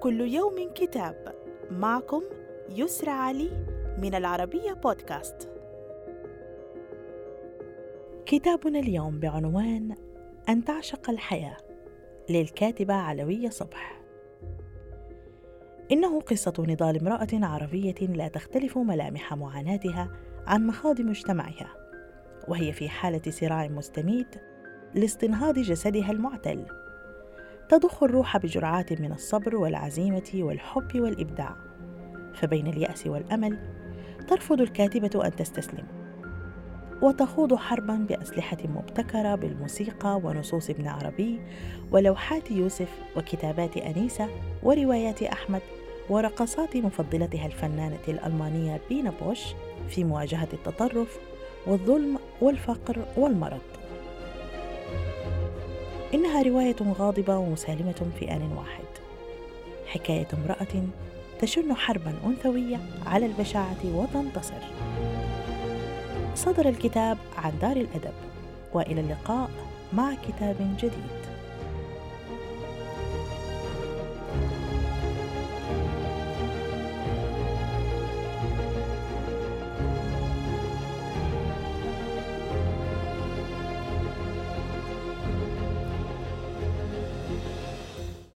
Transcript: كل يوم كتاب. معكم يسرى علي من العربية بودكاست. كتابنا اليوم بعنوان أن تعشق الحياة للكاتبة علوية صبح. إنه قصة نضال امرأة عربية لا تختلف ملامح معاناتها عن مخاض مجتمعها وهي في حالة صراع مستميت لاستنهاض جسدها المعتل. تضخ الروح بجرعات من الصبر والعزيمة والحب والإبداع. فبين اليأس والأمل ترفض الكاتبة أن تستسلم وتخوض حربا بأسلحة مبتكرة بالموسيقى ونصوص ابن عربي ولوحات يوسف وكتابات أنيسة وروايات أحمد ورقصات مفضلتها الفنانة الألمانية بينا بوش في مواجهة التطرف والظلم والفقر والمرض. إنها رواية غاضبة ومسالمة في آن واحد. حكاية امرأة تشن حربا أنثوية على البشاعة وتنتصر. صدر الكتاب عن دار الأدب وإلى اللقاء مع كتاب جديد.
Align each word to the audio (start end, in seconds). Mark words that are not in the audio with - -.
كل 0.00 0.20
يوم 0.20 0.70
كتاب. 0.74 1.34
معكم 1.70 2.22
يسرى 2.68 3.10
علي 3.10 3.50
من 3.98 4.14
العربية 4.14 4.72
بودكاست. 4.72 5.50
كتابنا 8.26 8.78
اليوم 8.78 9.20
بعنوان 9.20 9.96
أن 10.48 10.64
تعشق 10.64 11.10
الحياة 11.10 11.56
للكاتبة 12.30 12.94
علوية 12.94 13.48
صبح. 13.48 14.02
إنه 15.92 16.20
قصة 16.20 16.52
نضال 16.58 17.00
امرأة 17.00 17.46
عربية 17.46 17.94
لا 18.00 18.28
تختلف 18.28 18.78
ملامح 18.78 19.34
معاناتها 19.34 20.10
عن 20.46 20.66
مخاض 20.66 21.00
مجتمعها 21.00 21.74
وهي 22.48 22.72
في 22.72 22.88
حالة 22.88 23.30
صراع 23.30 23.68
مستميت 23.68 24.36
لاستنهاض 24.94 25.58
جسدها 25.58 26.10
المعتل. 26.10 26.66
تضخ 27.68 28.02
الروح 28.02 28.36
بجرعات 28.36 29.00
من 29.00 29.12
الصبر 29.12 29.56
والعزيمة 29.56 30.30
والحب 30.34 31.00
والإبداع. 31.00 31.56
فبين 32.34 32.66
اليأس 32.66 33.06
والأمل 33.06 33.58
ترفض 34.28 34.60
الكاتبة 34.60 35.24
أن 35.24 35.36
تستسلم 35.36 35.84
وتخوض 37.02 37.54
حربا 37.54 37.94
بأسلحة 37.94 38.56
مبتكرة 38.64 39.34
بالموسيقى 39.34 40.20
ونصوص 40.24 40.70
ابن 40.70 40.88
عربي 40.88 41.40
ولوحات 41.92 42.50
يوسف 42.50 42.88
وكتابات 43.16 43.76
أنيسة 43.76 44.28
وروايات 44.62 45.22
أحمد 45.22 45.62
ورقصات 46.10 46.76
مفضلتها 46.76 47.46
الفنانة 47.46 47.98
الألمانية 48.08 48.80
بينا 48.88 49.12
بوش 49.22 49.42
في 49.88 50.04
مواجهة 50.04 50.48
التطرف 50.52 51.18
والظلم 51.66 52.18
والفقر 52.40 53.04
والمرض. 53.16 53.77
إنها 56.14 56.42
رواية 56.42 56.76
غاضبة 56.98 57.36
ومسالمة 57.36 58.10
في 58.18 58.30
آن 58.30 58.52
واحد. 58.56 58.84
حكاية 59.86 60.26
امرأة 60.34 60.86
تشن 61.40 61.74
حربا 61.74 62.14
أنثوية 62.26 62.76
على 63.06 63.26
البشاعة 63.26 63.84
وتنتصر. 63.84 64.62
صدر 66.34 66.68
الكتاب 66.68 67.18
عن 67.36 67.52
دار 67.60 67.76
الأدب 67.76 68.14
وإلى 68.72 69.00
اللقاء 69.00 69.50
مع 69.92 70.14
كتاب 70.14 70.56
جديد. 70.78 71.27